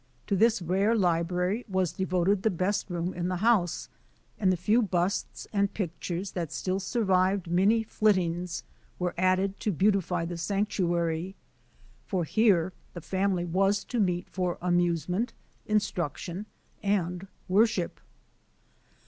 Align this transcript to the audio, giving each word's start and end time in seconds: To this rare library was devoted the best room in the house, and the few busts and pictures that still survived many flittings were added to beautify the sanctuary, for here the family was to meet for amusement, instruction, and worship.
To 0.25 0.35
this 0.35 0.63
rare 0.63 0.95
library 0.95 1.63
was 1.69 1.91
devoted 1.93 2.41
the 2.41 2.49
best 2.49 2.89
room 2.89 3.13
in 3.13 3.27
the 3.27 3.35
house, 3.35 3.87
and 4.39 4.51
the 4.51 4.57
few 4.57 4.81
busts 4.81 5.45
and 5.53 5.71
pictures 5.75 6.31
that 6.31 6.51
still 6.51 6.79
survived 6.79 7.45
many 7.47 7.83
flittings 7.83 8.63
were 8.97 9.13
added 9.15 9.59
to 9.59 9.71
beautify 9.71 10.25
the 10.25 10.39
sanctuary, 10.39 11.35
for 12.07 12.23
here 12.23 12.73
the 12.95 13.01
family 13.01 13.45
was 13.45 13.83
to 13.83 13.99
meet 13.99 14.27
for 14.27 14.57
amusement, 14.59 15.33
instruction, 15.67 16.47
and 16.81 17.27
worship. 17.47 17.99